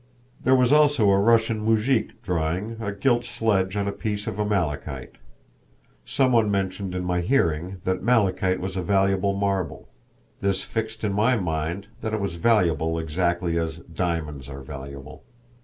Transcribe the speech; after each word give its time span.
There 0.43 0.55
was 0.55 0.73
also 0.73 1.11
a 1.11 1.19
Russian 1.19 1.59
moujik 1.61 2.23
drawing 2.23 2.77
a 2.81 2.91
gilt 2.91 3.23
sledge 3.23 3.77
on 3.77 3.87
a 3.87 3.91
piece 3.91 4.25
of 4.25 4.37
malachite. 4.39 5.19
Some 6.07 6.31
one 6.31 6.49
mentioned 6.49 6.95
in 6.95 7.03
my 7.05 7.21
hearing 7.21 7.81
that 7.83 8.01
malachite 8.01 8.59
was 8.59 8.75
a 8.75 8.81
valuable 8.81 9.33
marble. 9.35 9.89
This 10.39 10.63
fixed 10.63 11.03
in 11.03 11.13
my 11.13 11.35
mind 11.37 11.85
that 12.01 12.15
it 12.15 12.19
was 12.19 12.33
valuable 12.33 12.97
exactly 12.97 13.59
as 13.59 13.77
diamonds 13.77 14.49
are 14.49 14.61
valuable. 14.61 15.23